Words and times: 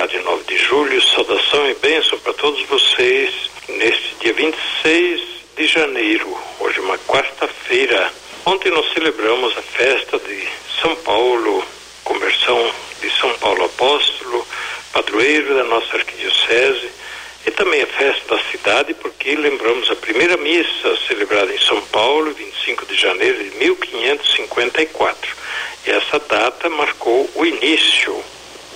Rádio 0.00 0.22
9 0.22 0.44
de 0.44 0.56
Julho, 0.56 1.02
saudação 1.02 1.68
e 1.68 1.74
bênção 1.74 2.18
para 2.20 2.32
todos 2.32 2.62
vocês 2.68 3.34
neste 3.68 4.14
dia 4.14 4.32
26 4.32 5.20
de 5.54 5.66
janeiro, 5.66 6.38
hoje 6.58 6.78
é 6.78 6.80
uma 6.80 6.96
quarta-feira. 7.00 8.10
Ontem 8.46 8.72
nós 8.72 8.90
celebramos 8.94 9.54
a 9.58 9.60
festa 9.60 10.18
de 10.18 10.48
São 10.80 10.96
Paulo, 10.96 11.62
conversão 12.02 12.72
de 13.02 13.10
São 13.10 13.30
Paulo 13.40 13.66
Apóstolo, 13.66 14.48
padroeiro 14.90 15.54
da 15.54 15.64
nossa 15.64 15.94
arquidiocese, 15.98 16.88
e 17.46 17.50
também 17.50 17.82
a 17.82 17.86
festa 17.86 18.36
da 18.36 18.42
cidade, 18.44 18.94
porque 18.94 19.36
lembramos 19.36 19.90
a 19.90 19.96
primeira 19.96 20.38
missa 20.38 20.96
celebrada 21.08 21.52
em 21.52 21.60
São 21.60 21.78
Paulo, 21.88 22.32
25 22.32 22.86
de 22.86 22.94
janeiro 22.94 23.44
de 23.44 23.50
1554. 23.58 25.36
E 25.86 25.90
essa 25.90 26.18
data 26.20 26.70
marcou 26.70 27.28
o 27.34 27.44
início 27.44 28.18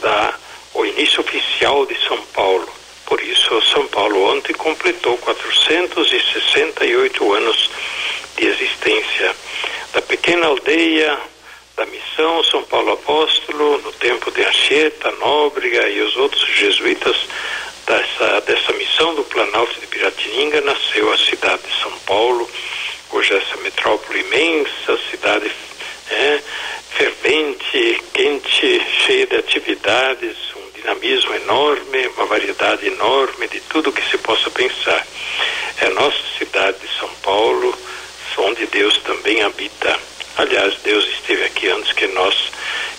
da 0.03 0.44
o 0.75 0.85
início 0.85 1.21
oficial 1.21 1.87
de 1.87 1.97
São 2.07 2.21
Paulo. 2.35 2.69
Por 3.07 3.23
isso, 3.23 3.63
São 3.63 3.87
Paulo 3.89 4.37
ontem 4.37 4.53
completou 4.55 5.17
468 5.19 7.33
anos 7.33 7.71
de 8.37 8.47
existência. 8.47 9.35
Da 9.93 10.03
pequena 10.03 10.47
aldeia 10.47 11.19
da 11.77 11.87
missão 11.87 12.45
São 12.45 12.63
Paulo 12.65 12.93
Apóstolo, 12.93 13.79
no 13.79 13.93
tempo 13.93 14.31
de 14.31 14.45
Anchieta, 14.45 15.11
Nóbrega 15.13 15.89
e 15.89 16.03
os 16.03 16.17
outros 16.17 16.47
jesuítas 16.57 17.17
dessa, 17.87 18.41
dessa 18.43 18.73
missão 18.75 19.15
do 19.15 19.25
Planalto 19.25 19.81
de 19.81 19.87
Piratininga, 19.87 20.61
nasceu 20.61 21.11
a 21.13 21.19
cidade 21.19 21.63
de 21.63 21.83
São 21.83 21.93
Paulo, 22.07 22.49
hoje 23.11 23.35
essa 23.35 23.57
metrópole 23.59 24.21
imensa, 24.21 24.99
cidade 25.11 25.51
é, 26.11 26.41
fervente, 26.97 28.03
quente, 28.13 28.83
cheia 29.05 29.27
de 29.27 29.37
atividades, 29.37 30.37
dinamismo 30.85 31.35
enorme, 31.35 32.07
uma 32.09 32.27
variedade 32.27 32.87
enorme 32.87 33.49
de 33.49 33.59
tudo 33.61 33.91
que 33.91 34.07
se 34.11 34.19
possa 34.19 34.51
pensar. 34.51 35.07
É 35.81 35.87
a 35.87 35.91
nossa 35.91 36.19
cidade 36.39 36.77
de 36.79 36.99
São 36.99 37.09
Paulo, 37.23 37.77
onde 38.37 38.67
Deus 38.67 38.99
também 38.99 39.43
habita. 39.43 39.99
Aliás, 40.37 40.75
Deus 40.85 41.07
esteve 41.07 41.45
aqui 41.45 41.69
antes 41.69 41.93
que 41.93 42.07
nós 42.09 42.35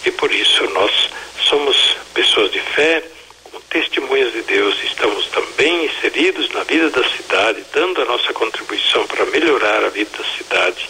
e 0.03 0.11
por 0.11 0.33
isso 0.33 0.63
nós 0.72 0.91
somos 1.47 1.95
pessoas 2.13 2.52
de 2.52 2.59
fé, 2.59 3.03
como 3.44 3.61
testemunhas 3.63 4.33
de 4.33 4.41
Deus, 4.41 4.75
estamos 4.83 5.28
também 5.28 5.86
inseridos 5.86 6.50
na 6.50 6.63
vida 6.63 6.89
da 6.89 7.08
cidade, 7.09 7.63
dando 7.72 8.02
a 8.02 8.06
nossa 8.06 8.33
contribuição 8.33 9.06
para 9.06 9.25
melhorar 9.25 9.83
a 9.83 9.89
vida 9.89 10.09
da 10.17 10.23
cidade 10.38 10.89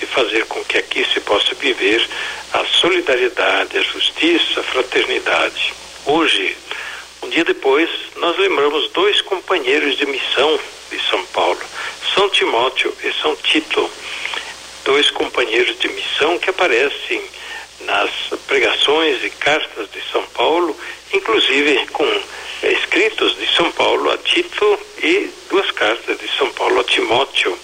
e 0.00 0.06
fazer 0.06 0.44
com 0.46 0.62
que 0.64 0.78
aqui 0.78 1.04
se 1.12 1.18
possa 1.20 1.54
viver 1.54 2.06
a 2.52 2.64
solidariedade, 2.64 3.78
a 3.78 3.82
justiça, 3.82 4.60
a 4.60 4.62
fraternidade. 4.62 5.74
Hoje, 6.08 6.56
um 7.20 7.28
dia 7.28 7.42
depois, 7.42 7.90
nós 8.18 8.38
lembramos 8.38 8.88
dois 8.92 9.20
companheiros 9.22 9.96
de 9.96 10.06
missão 10.06 10.56
de 10.88 11.00
São 11.10 11.26
Paulo, 11.26 11.58
São 12.14 12.30
Timóteo 12.30 12.94
e 13.02 13.12
São 13.20 13.34
Tito, 13.34 13.90
dois 14.84 15.10
companheiros 15.10 15.76
de 15.80 15.88
missão 15.88 16.38
que 16.38 16.48
aparecem 16.48 17.20
nas 17.80 18.08
pregações 18.46 19.24
e 19.24 19.30
cartas 19.30 19.90
de 19.90 20.00
São 20.12 20.22
Paulo, 20.26 20.76
inclusive 21.12 21.84
com 21.88 22.06
é, 22.62 22.72
escritos 22.72 23.36
de 23.36 23.52
São 23.56 23.72
Paulo 23.72 24.08
a 24.08 24.16
Tito 24.18 24.78
e 25.02 25.28
duas 25.50 25.72
cartas 25.72 26.16
de 26.20 26.28
São 26.38 26.52
Paulo 26.52 26.78
a 26.78 26.84
Timóteo. 26.84 27.58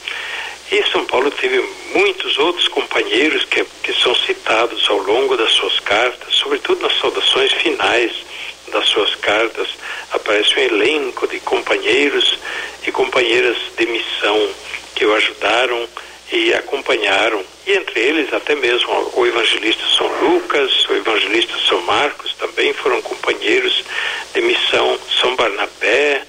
E 0.73 0.83
São 0.91 1.05
Paulo 1.05 1.31
teve 1.31 1.61
muitos 1.95 2.39
outros 2.39 2.67
companheiros 2.67 3.45
que, 3.45 3.65
que 3.85 3.93
são 3.93 4.13
citados 4.17 4.91
ao 4.91 4.99
longo 4.99 5.37
das 5.37 5.53
suas 5.53 5.79
cartas, 5.79 6.35
sobretudo 6.35 6.83
nas 6.83 6.99
saudações 6.99 7.53
finais 7.53 8.32
das 8.73 8.89
suas 8.89 9.15
cartas, 9.17 9.69
aparece 10.11 10.59
um 10.59 10.63
elenco 10.63 11.27
de 11.29 11.39
companheiros 11.41 12.39
e 12.87 12.91
companheiras 12.91 13.57
de 13.77 13.87
missão 13.87 14.49
que 14.95 15.05
o 15.05 15.15
ajudaram 15.15 15.89
e 16.33 16.55
acompanharam, 16.55 17.45
e 17.67 17.73
entre 17.73 18.01
eles 18.01 18.33
até 18.33 18.55
mesmo 18.55 19.13
o 19.15 19.27
evangelista 19.27 19.85
São 19.97 20.07
Lucas, 20.23 20.89
o 20.89 20.95
evangelista 20.95 21.55
São 21.69 21.81
Marcos 21.83 22.35
também 22.35 22.73
foram 22.73 23.03
companheiros 23.03 23.85
de 24.33 24.41
missão, 24.41 24.99
São 25.21 25.37
Barnabé, 25.37 26.23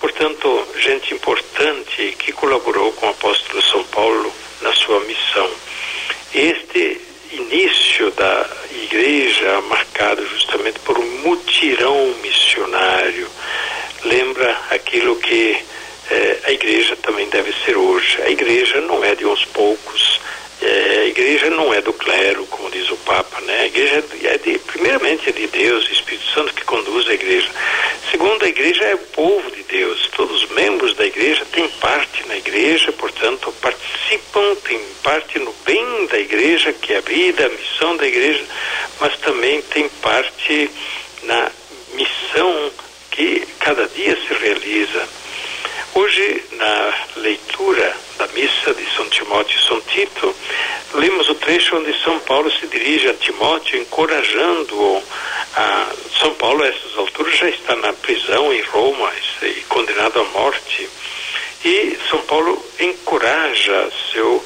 portanto, 0.00 0.66
gente 0.78 1.12
importante 1.12 2.16
que 2.18 2.32
colaborou 2.32 2.92
com 2.92 3.06
o 3.06 3.10
apóstolo 3.10 3.62
São 3.62 3.84
Paulo 3.84 4.32
na 4.62 4.74
sua 4.74 5.00
missão. 5.00 5.50
Este 6.34 6.98
início 7.32 8.10
da 8.12 8.48
igreja 8.70 9.60
marcado 9.62 10.26
justamente 10.28 10.78
por 10.80 10.98
um 10.98 11.11
mutirão 11.32 12.14
missionário 12.22 13.26
lembra 14.04 14.54
aquilo 14.70 15.16
que 15.16 15.56
eh, 16.10 16.38
a 16.44 16.52
igreja 16.52 16.94
também 16.96 17.26
deve 17.30 17.54
ser 17.64 17.74
hoje. 17.74 18.20
A 18.22 18.28
igreja 18.28 18.82
não 18.82 19.02
é 19.02 19.14
de 19.14 19.24
uns 19.24 19.44
poucos, 19.46 20.20
eh, 20.60 21.00
a 21.04 21.06
igreja 21.06 21.48
não 21.48 21.72
é 21.72 21.80
do 21.80 21.92
clero, 21.94 22.44
como 22.46 22.70
diz 22.70 22.90
o 22.90 22.96
Papa, 22.98 23.40
né? 23.42 23.60
A 23.60 23.66
igreja 23.66 24.04
é 24.24 24.38
de, 24.38 24.58
primeiramente 24.58 25.30
é 25.30 25.32
de 25.32 25.46
Deus, 25.46 25.88
o 25.88 25.92
Espírito 25.92 26.28
Santo 26.34 26.52
que 26.52 26.64
conduz 26.64 27.08
a 27.08 27.14
igreja. 27.14 27.48
Segundo, 28.10 28.44
a 28.44 28.48
igreja 28.48 28.84
é 28.84 28.94
o 28.94 28.98
povo 28.98 29.50
de 29.52 29.62
Deus. 29.62 30.10
Todos 30.14 30.42
os 30.42 30.50
membros 30.50 30.94
da 30.96 31.06
igreja 31.06 31.46
têm 31.50 31.66
parte 31.80 32.28
na 32.28 32.36
igreja, 32.36 32.92
portanto, 32.92 33.54
participam, 33.62 34.54
têm 34.56 34.80
parte 35.02 35.38
no 35.38 35.54
bem 35.64 36.06
da 36.08 36.18
igreja, 36.18 36.74
que 36.74 36.92
é 36.92 36.98
a 36.98 37.00
vida, 37.00 37.46
a 37.46 37.48
missão 37.48 37.96
da 37.96 38.06
igreja, 38.06 38.44
mas 39.00 39.16
também 39.16 39.62
têm 39.62 39.88
parte 40.02 40.70
na 41.22 41.50
missão 41.94 42.70
que 43.10 43.46
cada 43.60 43.86
dia 43.88 44.16
se 44.26 44.34
realiza. 44.34 45.08
Hoje, 45.94 46.44
na 46.52 46.94
leitura 47.16 47.96
da 48.16 48.26
missa 48.28 48.72
de 48.72 48.84
São 48.96 49.08
Timóteo 49.10 49.58
e 49.58 49.66
São 49.66 49.80
Tito, 49.82 50.34
lemos 50.94 51.28
o 51.28 51.34
trecho 51.34 51.76
onde 51.76 51.92
São 52.02 52.18
Paulo 52.20 52.50
se 52.50 52.66
dirige 52.66 53.08
a 53.08 53.14
Timóteo, 53.14 53.78
encorajando-o. 53.78 55.02
A 55.54 55.92
São 56.18 56.32
Paulo, 56.34 56.62
a 56.62 56.66
essas 56.66 56.96
alturas, 56.96 57.36
já 57.36 57.48
está 57.50 57.76
na 57.76 57.92
prisão 57.92 58.52
em 58.52 58.62
Roma 58.62 59.12
e 59.42 59.60
condenado 59.68 60.20
à 60.20 60.24
morte. 60.24 60.88
E 61.64 61.98
São 62.08 62.20
Paulo 62.22 62.64
encoraja 62.80 63.90
seu 64.12 64.42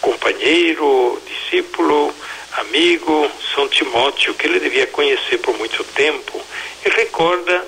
companheiro, 0.00 1.22
discípulo, 1.26 2.12
amigo, 2.52 3.30
São 3.54 3.68
Timóteo, 3.68 4.34
que 4.34 4.46
ele 4.46 4.60
devia 4.60 4.86
conhecer 4.86 5.38
por 5.38 5.56
muito 5.58 5.82
tempo, 5.84 6.40
e 6.84 6.88
recorda 6.88 7.66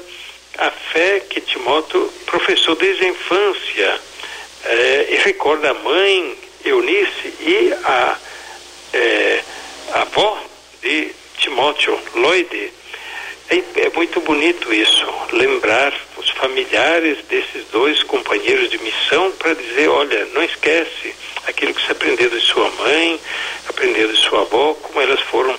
a 0.58 0.70
fé 0.70 1.20
que 1.20 1.40
Timóteo 1.40 2.12
professou 2.26 2.74
desde 2.76 3.04
a 3.04 3.08
infância 3.08 4.00
é, 4.64 5.06
e 5.10 5.16
recorda 5.16 5.70
a 5.70 5.74
mãe 5.74 6.38
Eunice 6.64 7.34
e 7.40 7.72
a, 7.84 8.18
é, 8.92 9.42
a 9.92 10.02
avó 10.02 10.38
de 10.82 11.12
Timóteo, 11.38 11.98
Lloyd. 12.14 12.72
É, 13.48 13.56
é 13.56 13.90
muito 13.94 14.20
bonito 14.20 14.72
isso, 14.72 15.06
lembrar 15.32 15.92
os 16.16 16.28
familiares 16.30 17.18
desses 17.24 17.64
dois 17.72 18.02
companheiros 18.02 18.70
de 18.70 18.78
missão 18.78 19.32
para 19.32 19.54
dizer, 19.54 19.88
olha, 19.88 20.26
não 20.26 20.42
esquece 20.42 21.14
aquilo 21.46 21.74
que 21.74 21.84
você 21.84 21.92
aprendeu 21.92 22.30
de 22.30 22.40
sua 22.40 22.70
mãe, 22.70 23.20
aprendeu 23.68 24.08
de 24.08 24.16
sua 24.16 24.42
avó, 24.42 24.74
como 24.74 25.00
elas 25.00 25.20
foram 25.20 25.56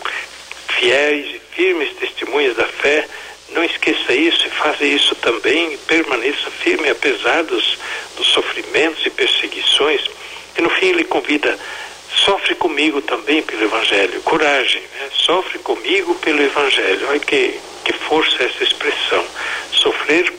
fiéis 0.67 1.35
e 1.35 1.41
firmes 1.55 1.93
testemunhas 1.97 2.55
da 2.55 2.65
fé 2.65 3.07
não 3.51 3.63
esqueça 3.63 4.13
isso 4.13 4.47
e 4.47 4.49
faça 4.49 4.85
isso 4.85 5.13
também, 5.15 5.77
permaneça 5.79 6.49
firme 6.49 6.89
apesar 6.89 7.43
dos, 7.43 7.77
dos 8.15 8.27
sofrimentos 8.27 9.05
e 9.05 9.09
perseguições. 9.09 10.01
E 10.57 10.61
no 10.61 10.69
fim 10.69 10.87
ele 10.87 11.03
convida, 11.03 11.57
sofre 12.15 12.55
comigo 12.55 13.01
também 13.01 13.41
pelo 13.41 13.63
Evangelho, 13.63 14.21
coragem, 14.21 14.81
né? 14.81 15.09
sofre 15.11 15.59
comigo 15.59 16.15
pelo 16.15 16.41
Evangelho. 16.41 17.07
Olha 17.09 17.19
que, 17.19 17.59
que 17.83 17.93
força 17.93 18.43
essa 18.43 18.63
expressão, 18.63 19.25
sofrer 19.73 20.31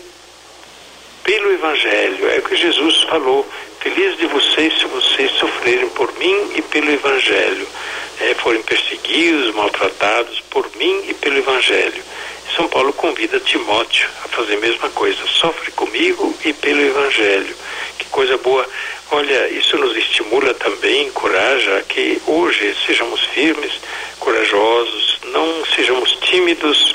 pelo 1.25 1.53
Evangelho, 1.53 2.31
é 2.31 2.39
o 2.39 2.43
que 2.43 2.57
Jesus 2.57 3.03
falou, 3.05 3.47
feliz 3.81 4.17
de 4.19 4.27
vocês 4.27 4.79
se 4.79 4.87
vocês 4.87 5.31
sofrerem 5.33 5.89
por 5.91 6.13
mim 6.19 6.53
e 6.57 6.63
pelo 6.63 6.91
Evangelho, 6.91 7.67
é, 8.21 8.35
forem 8.35 8.63
perseguidos, 8.63 9.55
maltratados 9.55 10.41
por 10.51 10.69
mim 10.77 11.05
e 11.09 11.15
pelo 11.15 11.39
Evangelho 11.39 12.03
São 12.57 12.69
Paulo 12.69 12.93
convida 12.93 13.41
Timóteo 13.41 14.09
a 14.25 14.29
fazer 14.29 14.57
a 14.57 14.61
mesma 14.61 14.91
coisa. 14.91 15.27
Sofre 15.27 15.71
comigo 15.73 16.35
e 16.45 16.53
pelo 16.53 16.83
Evangelho. 16.83 17.55
Que 17.99 18.05
coisa 18.07 18.37
boa. 18.37 18.67
Olha, 19.11 19.49
isso 19.49 19.77
nos 19.79 19.97
estimula 19.97 20.53
também, 20.55 21.07
encoraja 21.07 21.83
que 21.89 22.21
hoje 22.27 22.75
sejamos 22.87 23.21
firmes, 23.27 23.73
corajosos, 24.19 25.19
não 25.25 25.65
sejamos 25.75 26.13
tímidos 26.23 26.95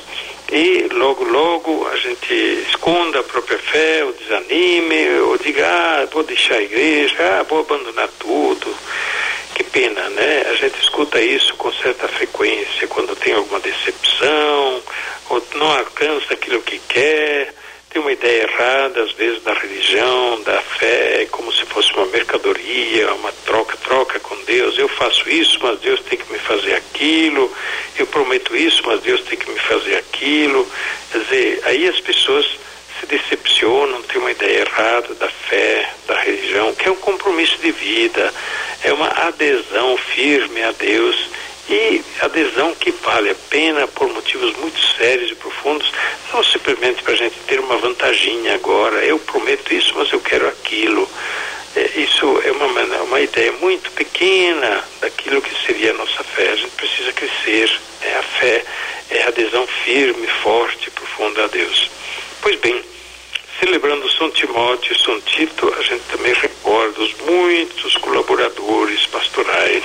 e 0.51 0.87
logo, 0.93 1.23
logo 1.25 1.87
a 1.87 1.95
gente 1.97 2.33
esconda 2.69 3.19
a 3.19 3.23
própria 3.23 3.57
fé, 3.57 4.03
ou 4.05 4.13
desanime, 4.13 5.19
ou 5.19 5.37
diga, 5.37 5.65
ah, 5.67 6.07
vou 6.11 6.23
deixar 6.23 6.55
a 6.55 6.61
igreja, 6.61 7.15
ah, 7.19 7.43
vou 7.43 7.59
abandonar 7.59 8.09
tudo. 8.19 8.73
Que 9.53 9.63
pena, 9.63 10.09
né? 10.09 10.45
A 10.49 10.53
gente 10.53 10.79
escuta 10.81 11.19
isso 11.19 11.55
com 11.55 11.71
certa 11.73 12.07
frequência, 12.07 12.87
quando 12.87 13.15
tem 13.15 13.33
alguma 13.33 13.59
decepção, 13.59 14.81
ou 15.29 15.43
não 15.55 15.71
alcança 15.71 16.33
aquilo 16.33 16.61
que 16.61 16.79
quer, 16.87 17.53
tem 17.89 18.01
uma 18.01 18.11
ideia 18.11 18.43
errada, 18.43 19.01
às 19.01 19.11
vezes, 19.13 19.41
da 19.43 19.53
religião, 19.53 20.41
da 20.43 20.61
fé, 20.61 21.27
como 21.31 21.51
se 21.51 21.65
fosse 21.65 21.91
uma 21.93 22.05
mercadoria, 22.05 23.13
uma 23.15 23.31
troca-troca 23.45 24.19
com 24.19 24.35
Deus. 24.43 24.77
Eu 24.77 24.87
faço 24.87 25.29
isso, 25.29 25.57
mas 25.61 25.79
Deus 25.79 25.99
tem 26.01 26.17
que 26.17 26.31
me 26.31 26.37
fazer 26.37 26.75
aquilo. 26.75 27.51
Eu 27.97 28.07
prometo 28.07 28.55
isso, 28.55 28.81
mas 28.85 29.01
Deus 29.01 29.21
tem 29.21 29.37
que 29.37 29.49
me 29.49 29.59
fazer 29.59 29.95
aquilo. 29.95 30.67
Quer 31.11 31.19
dizer, 31.19 31.61
aí 31.65 31.87
as 31.87 31.99
pessoas 31.99 32.45
se 32.99 33.05
decepcionam, 33.05 34.01
têm 34.03 34.19
uma 34.19 34.31
ideia 34.31 34.61
errada 34.61 35.13
da 35.15 35.27
fé, 35.27 35.89
da 36.07 36.19
religião, 36.19 36.73
que 36.73 36.87
é 36.87 36.91
um 36.91 36.95
compromisso 36.95 37.57
de 37.57 37.71
vida, 37.71 38.33
é 38.83 38.93
uma 38.93 39.07
adesão 39.07 39.97
firme 39.97 40.63
a 40.63 40.71
Deus 40.71 41.15
e 41.69 42.01
adesão 42.21 42.73
que 42.75 42.91
vale 42.91 43.29
a 43.29 43.35
pena 43.49 43.87
por 43.87 44.07
motivos 44.09 44.55
muito 44.57 44.79
sérios 44.97 45.31
e 45.31 45.35
profundos, 45.35 45.91
não 46.33 46.43
simplesmente 46.43 47.03
para 47.03 47.13
a 47.13 47.17
gente 47.17 47.35
ter 47.45 47.59
uma 47.59 47.77
vantaginha 47.77 48.55
agora, 48.55 49.03
eu 49.03 49.19
prometo 49.19 49.73
isso, 49.73 49.93
mas 49.95 50.11
eu 50.11 50.19
quero 50.21 50.47
aquilo. 50.47 51.09
É, 51.77 51.99
isso 51.99 52.41
é 52.43 52.51
uma, 52.51 53.03
uma 53.03 53.21
ideia 53.21 53.51
muito 53.51 53.91
pequena 53.91 54.83
daquilo 54.99 55.39
que 55.39 55.53
seria 55.63 55.91
a 55.91 55.93
nossa 55.93 56.23
fé. 56.23 56.49
A 56.49 56.55
gente 56.55 56.71
precisa 56.71 57.13
crescer. 57.13 57.71
É 58.01 58.15
a 58.17 58.23
fé, 58.23 58.65
é 59.11 59.23
a 59.23 59.27
adesão 59.27 59.67
firme, 59.67 60.25
forte, 60.41 60.89
profunda 60.89 61.43
a 61.43 61.47
Deus. 61.47 61.91
Pois 62.41 62.55
bem, 62.59 62.81
celebrando 63.59 64.09
São 64.11 64.31
Timóteo 64.31 64.95
e 64.95 64.99
São 64.99 65.21
Tito, 65.21 65.71
a 65.77 65.83
gente 65.83 66.03
também 66.11 66.33
recorda 66.33 66.99
os 66.99 67.13
muitos 67.27 67.95
colaboradores 67.97 69.05
pastorais 69.05 69.83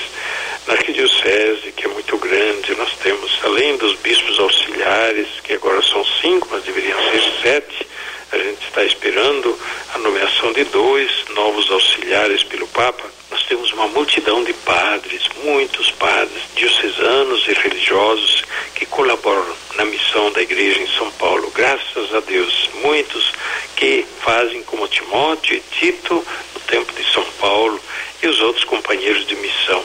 na 0.67 0.75
arquidiocese, 0.75 1.73
que 1.77 1.85
é 1.85 1.89
muito 1.89 2.17
grande. 2.17 2.75
Nós 2.75 2.95
temos, 3.03 3.39
além 3.45 3.77
dos 3.77 3.97
bispos 3.97 4.39
auxiliares, 4.39 5.29
que 5.43 5.53
agora 5.53 5.83
são 5.83 6.03
cinco, 6.23 6.49
mas 6.51 6.65
deveriam 6.65 6.99
ser 7.11 7.23
sete, 7.43 7.87
a 8.33 8.39
gente 8.39 8.67
está 8.67 8.83
esperando 8.83 9.59
a 9.95 9.99
nomeação 9.99 10.53
de 10.55 10.65
dois 10.65 11.11
novos 11.35 11.71
auxiliares 11.71 12.43
pelo 12.43 12.67
Papa. 12.69 13.05
Nós 13.31 13.43
temos 13.45 13.71
uma 13.73 13.87
multidão 13.89 14.43
de 14.43 14.55
padres, 14.55 15.23
muitos 15.45 15.91
padres, 15.91 16.43
diocesanos 16.57 17.47
e 17.47 17.53
religiosos 17.53 18.43
que 18.75 18.87
colaboram 18.87 19.55
na 19.77 19.85
missão 19.85 20.33
da 20.33 20.41
igreja 20.41 20.81
em 20.81 20.89
São 20.97 21.11
Paulo. 21.13 21.51
Graças 21.55 22.15
a 22.15 22.21
Deus, 22.21 22.71
muitos 22.83 23.33
que 23.77 24.07
fazem 24.23 24.63
como 24.63 24.89
Timóteo 24.89 25.57
e 25.57 25.61
Tito 25.61 26.15
no 26.55 26.61
tempo 26.61 26.91
de 26.95 27.05
São 27.13 27.25
Paulo 27.39 27.79
e 28.23 28.29
os 28.29 28.41
outros 28.41 28.65
companheiros 28.65 29.27
de 29.27 29.37
missão. 29.37 29.85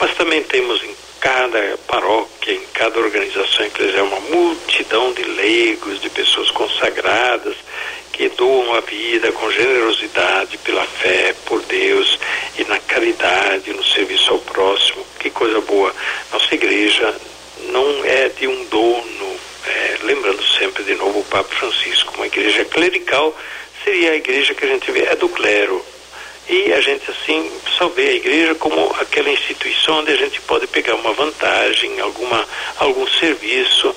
Mas 0.00 0.14
também 0.14 0.42
temos 0.42 0.82
em 0.82 1.03
cada 1.24 1.78
paróquia, 1.86 2.52
em 2.52 2.60
cada 2.74 3.00
organização 3.00 3.64
eclesial, 3.64 4.04
uma 4.04 4.20
multidão 4.20 5.10
de 5.14 5.22
leigos, 5.22 6.02
de 6.02 6.10
pessoas 6.10 6.50
consagradas, 6.50 7.56
que 8.12 8.28
doam 8.28 8.74
a 8.74 8.80
vida 8.80 9.32
com 9.32 9.50
generosidade 9.50 10.58
pela 10.58 10.84
fé, 10.84 11.34
por 11.46 11.62
Deus 11.62 12.20
e 12.58 12.64
na 12.64 12.78
caridade, 12.78 13.72
no 13.72 13.82
serviço 13.82 14.32
ao 14.32 14.38
próximo. 14.38 15.02
Que 15.18 15.30
coisa 15.30 15.62
boa. 15.62 15.94
Nossa 16.30 16.54
igreja 16.54 17.14
não 17.70 18.04
é 18.04 18.28
de 18.28 18.46
um 18.46 18.64
dono, 18.66 19.36
é, 19.66 19.96
lembrando 20.02 20.44
sempre 20.58 20.84
de 20.84 20.94
novo 20.94 21.20
o 21.20 21.24
Papa 21.24 21.54
Francisco, 21.54 22.12
uma 22.16 22.26
igreja 22.26 22.66
clerical 22.66 23.34
seria 23.82 24.12
a 24.12 24.16
igreja 24.16 24.54
que 24.54 24.64
a 24.64 24.68
gente 24.68 24.90
vê, 24.90 25.04
é 25.04 25.16
do 25.16 25.28
clero, 25.28 25.84
e 26.48 26.72
a 26.72 26.80
gente 26.80 27.10
assim 27.10 27.50
só 27.76 27.88
vê 27.88 28.08
a 28.08 28.14
igreja 28.14 28.54
como 28.54 28.94
aquela 29.00 29.30
instituição 29.30 29.98
onde 29.98 30.12
a 30.12 30.16
gente 30.16 30.40
pode 30.42 30.66
pegar 30.66 30.94
uma 30.94 31.12
vantagem, 31.12 32.00
alguma 32.00 32.46
algum 32.78 33.06
serviço. 33.06 33.94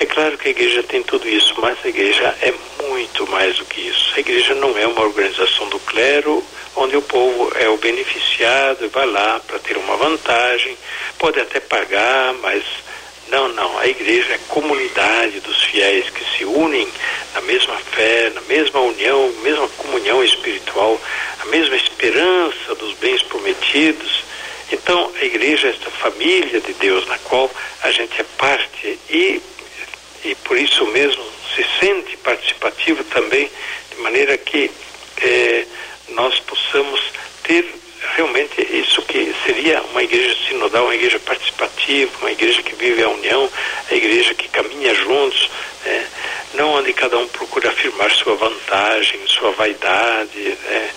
É 0.00 0.06
claro 0.06 0.36
que 0.38 0.48
a 0.48 0.50
igreja 0.50 0.82
tem 0.82 1.02
tudo 1.02 1.28
isso, 1.28 1.54
mas 1.58 1.78
a 1.84 1.88
igreja 1.88 2.34
é 2.40 2.52
muito 2.88 3.26
mais 3.30 3.56
do 3.56 3.64
que 3.64 3.80
isso. 3.80 4.12
A 4.16 4.20
igreja 4.20 4.54
não 4.54 4.76
é 4.76 4.86
uma 4.86 5.02
organização 5.02 5.68
do 5.68 5.78
clero 5.80 6.44
onde 6.74 6.96
o 6.96 7.02
povo 7.02 7.52
é 7.56 7.68
o 7.68 7.76
beneficiado 7.76 8.84
e 8.84 8.88
vai 8.88 9.06
lá 9.06 9.40
para 9.46 9.58
ter 9.58 9.76
uma 9.76 9.96
vantagem, 9.96 10.76
pode 11.18 11.38
até 11.38 11.60
pagar, 11.60 12.32
mas 12.34 12.64
não, 13.28 13.48
não. 13.48 13.78
A 13.78 13.86
igreja 13.86 14.32
é 14.32 14.34
a 14.34 14.48
comunidade 14.48 15.40
dos 15.40 15.62
fiéis 15.62 16.08
que 16.10 16.24
se 16.36 16.44
unem 16.44 16.88
na 17.34 17.40
mesma 17.40 17.76
fé, 17.76 18.30
na 18.34 18.42
mesma 18.42 18.80
união, 18.80 19.32
mesma 19.42 19.68
comunhão 19.68 20.22
espiritual, 20.22 21.00
a 21.42 21.46
mesma 21.46 21.76
esperança 21.76 22.74
dos 22.76 22.94
bens 22.94 23.22
prometidos. 23.22 24.24
Então, 24.70 25.12
a 25.20 25.24
igreja 25.24 25.68
é 25.68 25.70
esta 25.70 25.90
família 25.90 26.60
de 26.60 26.72
Deus 26.74 27.06
na 27.06 27.18
qual 27.18 27.50
a 27.82 27.90
gente 27.90 28.20
é 28.20 28.24
parte 28.38 28.98
e, 29.10 29.42
e 30.24 30.34
por 30.44 30.56
isso 30.56 30.86
mesmo 30.86 31.22
se 31.54 31.64
sente 31.80 32.16
participativo 32.18 33.04
também, 33.04 33.50
de 33.90 34.00
maneira 34.00 34.38
que 34.38 34.70
eh, 35.20 35.66
nós 36.08 36.38
possamos 36.40 37.00
ter 37.42 37.66
realmente 38.16 38.60
isso 38.76 39.02
que 39.02 39.34
seria 39.44 39.82
uma 39.82 40.02
igreja 40.02 40.36
sinodal, 40.48 40.84
uma 40.84 40.94
igreja 40.94 41.18
participativa, 41.20 42.10
uma 42.20 42.32
igreja 42.32 42.62
que 42.62 42.74
vive 42.74 43.02
a 43.02 43.08
união, 43.08 43.50
a 43.90 43.94
igreja 43.94 44.34
que 44.34 44.48
caminha 44.48 44.94
juntos, 44.94 45.50
né? 45.84 46.06
não 46.54 46.72
onde 46.72 46.92
cada 46.92 47.18
um 47.18 47.28
procura 47.28 47.70
afirmar 47.70 48.10
sua 48.10 48.34
vantagem, 48.36 49.20
sua 49.26 49.52
vaidade, 49.52 50.38
né? 50.38 50.90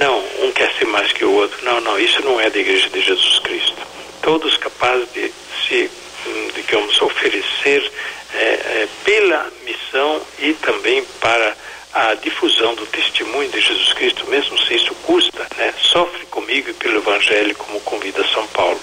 Não, 0.00 0.18
um 0.42 0.50
quer 0.52 0.72
ser 0.78 0.86
mais 0.86 1.12
que 1.12 1.26
o 1.26 1.32
outro, 1.32 1.62
não, 1.62 1.78
não, 1.82 2.00
isso 2.00 2.22
não 2.22 2.40
é 2.40 2.48
da 2.48 2.58
igreja 2.58 2.88
de 2.88 3.02
Jesus 3.02 3.38
Cristo. 3.40 3.76
Todos 4.22 4.56
capazes 4.56 5.06
de 5.12 5.30
se, 5.68 5.90
hum, 6.26 6.48
digamos, 6.54 7.00
oferecer 7.02 7.92
é, 8.32 8.38
é, 8.38 8.88
pela 9.04 9.52
missão 9.62 10.22
e 10.38 10.54
também 10.54 11.04
para 11.20 11.54
a 11.92 12.14
difusão 12.14 12.74
do 12.76 12.86
testemunho 12.86 13.50
de 13.50 13.60
Jesus 13.60 13.92
Cristo, 13.92 14.24
mesmo 14.30 14.58
se 14.64 14.74
isso 14.74 14.94
custa, 15.02 15.46
né? 15.58 15.74
Sofre 15.82 16.24
comigo 16.26 16.70
e 16.70 16.74
pelo 16.74 16.98
Evangelho, 16.98 17.54
como 17.56 17.78
convida 17.80 18.24
São 18.32 18.46
Paulo. 18.48 18.80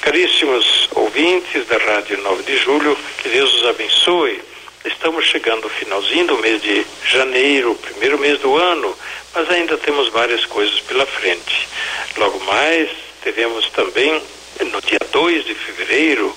Caríssimos 0.00 0.88
ouvintes 0.96 1.64
da 1.68 1.76
Rádio 1.76 2.18
9 2.22 2.42
de 2.42 2.56
Julho, 2.56 2.98
que 3.22 3.28
Deus 3.28 3.54
os 3.54 3.66
abençoe. 3.66 4.42
Estamos 4.84 5.26
chegando 5.26 5.64
ao 5.64 5.70
finalzinho 5.70 6.26
do 6.26 6.38
mês 6.38 6.60
de 6.62 6.84
janeiro, 7.04 7.74
primeiro 7.76 8.18
mês 8.18 8.40
do 8.40 8.56
ano, 8.56 8.96
mas 9.34 9.50
ainda 9.50 9.76
temos 9.78 10.08
várias 10.08 10.44
coisas 10.46 10.80
pela 10.80 11.06
frente. 11.06 11.68
Logo 12.16 12.40
mais, 12.44 12.90
teremos 13.22 13.68
também, 13.70 14.22
no 14.60 14.80
dia 14.82 14.98
2 15.10 15.44
de 15.44 15.54
fevereiro, 15.54 16.34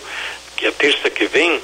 que 0.55 0.67
é 0.67 0.71
terça 0.71 1.10
que 1.10 1.25
vem, 1.25 1.62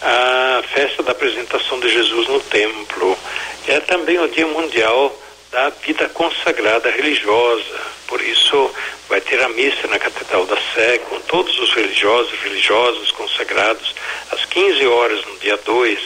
a 0.00 0.62
festa 0.72 1.02
da 1.02 1.12
apresentação 1.12 1.80
de 1.80 1.88
Jesus 1.88 2.28
no 2.28 2.40
templo. 2.40 3.18
É 3.66 3.80
também 3.80 4.18
o 4.18 4.28
Dia 4.28 4.46
Mundial 4.46 5.14
da 5.50 5.70
Vida 5.70 6.08
Consagrada 6.08 6.90
Religiosa. 6.90 7.80
Por 8.06 8.20
isso, 8.20 8.70
vai 9.08 9.20
ter 9.20 9.42
a 9.42 9.48
missa 9.50 9.86
na 9.88 9.98
Catedral 9.98 10.46
da 10.46 10.56
Sé 10.74 10.98
com 10.98 11.20
todos 11.20 11.58
os 11.58 11.72
religiosos 11.72 12.32
e 12.32 12.48
religiosas 12.48 13.10
consagrados 13.10 13.94
às 14.30 14.44
15 14.46 14.86
horas 14.86 15.24
no 15.26 15.38
dia 15.38 15.56
2. 15.58 15.98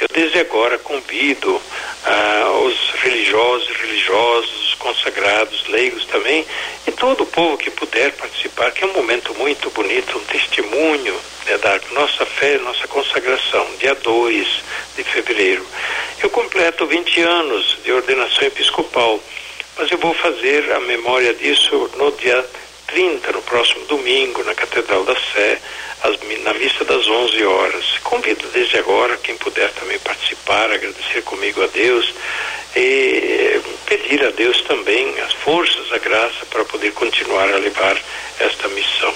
Eu 0.00 0.08
desde 0.12 0.38
agora 0.38 0.78
convido 0.78 1.60
ah, 2.08 2.50
os 2.64 3.00
religiosos 3.02 3.68
religiosos, 4.08 4.74
consagrados, 4.78 5.66
leigos 5.68 6.04
também, 6.06 6.46
e 6.86 6.92
todo 6.92 7.24
o 7.24 7.26
povo 7.26 7.58
que 7.58 7.70
puder 7.70 8.12
participar, 8.12 8.70
que 8.70 8.82
é 8.82 8.86
um 8.86 8.92
momento 8.94 9.34
muito 9.34 9.70
bonito, 9.70 10.16
um 10.16 10.24
testemunho 10.24 11.14
né, 11.46 11.58
da 11.58 11.78
nossa 11.92 12.24
fé, 12.24 12.58
nossa 12.58 12.88
consagração, 12.88 13.66
dia 13.78 13.94
2 13.94 14.48
de 14.96 15.04
fevereiro. 15.04 15.64
Eu 16.22 16.30
completo 16.30 16.86
20 16.86 17.20
anos 17.20 17.78
de 17.84 17.92
ordenação 17.92 18.44
episcopal, 18.44 19.20
mas 19.76 19.90
eu 19.90 19.98
vou 19.98 20.14
fazer 20.14 20.72
a 20.72 20.80
memória 20.80 21.34
disso 21.34 21.90
no 21.96 22.10
dia 22.12 22.44
30, 22.86 23.32
no 23.32 23.42
próximo 23.42 23.84
domingo, 23.86 24.42
na 24.44 24.54
Catedral 24.54 25.04
da 25.04 25.14
Sé, 25.14 25.60
na 26.42 26.54
missa 26.54 26.84
das 26.84 27.06
11 27.06 27.44
horas. 27.44 27.98
Convido 28.02 28.46
desde 28.48 28.78
agora 28.78 29.16
quem 29.18 29.36
puder 29.36 29.70
também 29.72 29.98
participar, 29.98 30.70
agradecer 30.70 31.22
comigo 31.22 31.62
a 31.62 31.66
Deus 31.66 32.14
e 32.76 33.60
pedir 33.86 34.24
a 34.24 34.30
Deus 34.30 34.60
também 34.62 35.18
as 35.20 35.32
forças, 35.34 35.92
a 35.92 35.98
graça 35.98 36.46
para 36.46 36.64
poder 36.64 36.92
continuar 36.92 37.52
a 37.52 37.58
levar 37.58 37.96
esta 38.38 38.68
missão. 38.68 39.14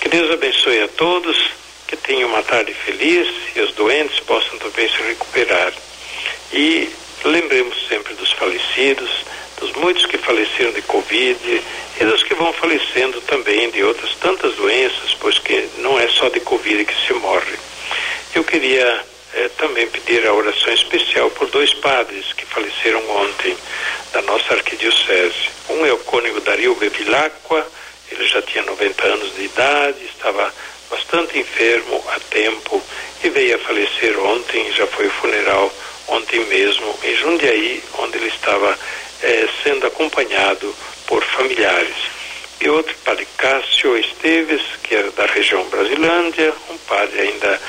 Que 0.00 0.08
Deus 0.08 0.30
abençoe 0.30 0.82
a 0.82 0.88
todos, 0.88 1.36
que 1.86 1.96
tenham 1.96 2.28
uma 2.28 2.42
tarde 2.42 2.72
feliz 2.72 3.28
e 3.54 3.60
os 3.60 3.72
doentes 3.72 4.20
possam 4.20 4.58
também 4.58 4.88
se 4.88 5.02
recuperar. 5.02 5.72
E 6.52 6.90
lembremos 7.24 7.88
sempre 7.88 8.14
dos 8.14 8.32
falecidos, 8.32 9.10
dos 9.60 9.72
muitos 9.74 10.06
que 10.06 10.18
faleceram 10.18 10.72
de 10.72 10.82
Covid 10.82 11.62
e 12.00 12.04
dos 12.04 12.22
que 12.22 12.34
vão 12.34 12.52
falecendo 12.52 13.20
também 13.20 13.70
de 13.70 13.84
outras 13.84 14.14
tantas 14.16 14.54
doenças, 14.56 15.14
pois 15.20 15.38
que 15.38 15.68
não 15.78 16.00
é 16.00 16.08
só 16.08 16.28
de 16.30 16.40
Covid 16.40 16.84
que 16.84 17.06
se 17.06 17.12
morre. 17.12 17.56
Eu 18.34 18.42
queria 18.42 19.04
eh, 19.34 19.50
também 19.58 19.86
pedir 19.86 20.26
a 20.26 20.32
oração 20.32 20.72
especial 20.72 21.30
por 21.30 21.48
dois 21.48 21.74
padres 21.74 22.32
que 22.32 22.46
faleceram 22.46 23.02
ontem 23.10 23.56
da 24.12 24.22
nossa 24.22 24.54
arquidiocese. 24.54 25.50
Um 25.68 25.84
é 25.84 25.92
o 25.92 25.98
cônego 25.98 26.40
Dario 26.40 26.74
Bevilacqua, 26.74 27.66
ele 28.10 28.26
já 28.26 28.40
tinha 28.42 28.64
90 28.64 29.06
anos 29.06 29.34
de 29.36 29.44
idade, 29.44 30.04
estava 30.04 30.52
bastante 30.90 31.38
enfermo 31.38 32.02
há 32.08 32.18
tempo 32.30 32.82
e 33.22 33.28
veio 33.28 33.56
a 33.56 33.58
falecer 33.58 34.18
ontem, 34.18 34.72
já 34.72 34.86
foi 34.86 35.06
o 35.06 35.10
funeral 35.10 35.72
ontem 36.08 36.40
mesmo 36.46 36.98
em 37.04 37.14
Jundiaí, 37.14 37.82
onde 37.98 38.16
ele 38.16 38.28
estava 38.28 38.76
eh, 39.22 39.48
sendo 39.62 39.86
acompanhado 39.86 40.74
por 41.06 41.22
familiares. 41.24 41.96
E 42.60 42.68
outro, 42.68 42.94
padre 43.04 43.26
Cássio 43.38 43.96
Esteves, 43.96 44.62
que 44.82 44.94
era 44.94 45.10
da 45.12 45.26
região 45.26 45.64
Brasilândia, 45.68 46.52
um 46.68 46.76
padre 46.78 47.20
ainda 47.20 47.60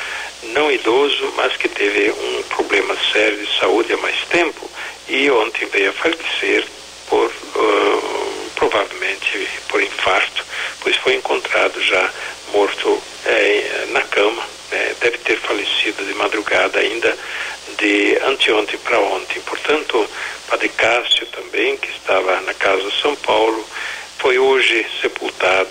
não 0.53 0.71
idoso, 0.71 1.33
mas 1.37 1.55
que 1.55 1.69
teve 1.69 2.11
um 2.11 2.43
problema 2.43 2.95
sério 3.13 3.37
de 3.37 3.59
saúde 3.59 3.93
há 3.93 3.97
mais 3.97 4.19
tempo 4.29 4.69
e 5.07 5.29
ontem 5.29 5.65
veio 5.67 5.91
a 5.91 5.93
falecer 5.93 6.65
por 7.07 7.27
uh, 7.27 8.49
provavelmente 8.55 9.47
por 9.67 9.81
infarto, 9.81 10.45
pois 10.81 10.95
foi 10.97 11.15
encontrado 11.15 11.81
já 11.81 12.09
morto 12.53 13.01
eh, 13.25 13.87
na 13.91 14.01
cama, 14.01 14.43
né? 14.71 14.95
deve 14.99 15.17
ter 15.19 15.37
falecido 15.37 16.03
de 16.05 16.13
madrugada 16.13 16.79
ainda 16.79 17.17
de 17.77 18.17
anteontem 18.25 18.77
para 18.79 18.99
ontem. 18.99 19.41
Portanto, 19.41 20.07
Padre 20.47 20.69
Cássio 20.69 21.25
também, 21.51 21.77
que 21.77 21.89
estava 21.89 22.39
na 22.41 22.53
casa 22.53 22.81
de 22.81 23.01
São 23.01 23.15
Paulo, 23.17 23.63
foi 24.17 24.39
hoje 24.39 24.85
sepultado. 25.01 25.69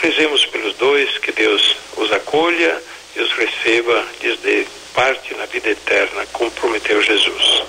Rezemos 0.00 0.46
pelos 0.46 0.74
dois, 0.76 1.18
que 1.18 1.32
Deus 1.32 1.76
os 1.96 2.10
acolha 2.12 2.82
e 3.14 3.20
os 3.20 3.32
receba, 3.32 4.04
lhes 4.22 4.38
dê 4.40 4.66
parte 4.94 5.34
na 5.34 5.44
vida 5.46 5.70
eterna, 5.70 6.26
como 6.32 6.50
prometeu 6.52 7.02
Jesus. 7.02 7.62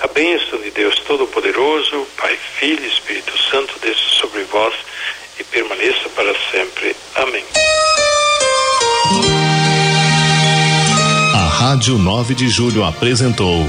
A 0.00 0.06
bênção 0.08 0.58
de 0.60 0.70
Deus 0.70 0.98
Todo-Poderoso, 1.00 2.06
Pai, 2.16 2.38
Filho 2.58 2.82
e 2.82 2.88
Espírito 2.88 3.36
Santo, 3.50 3.74
desça 3.80 4.08
sobre 4.20 4.42
vós 4.44 4.74
e 5.38 5.44
permaneça 5.44 6.08
para 6.10 6.34
sempre. 6.50 6.96
Amém. 7.16 7.44
A 11.34 11.48
Rádio 11.48 11.98
9 11.98 12.34
de 12.34 12.48
Julho 12.48 12.84
apresentou 12.84 13.68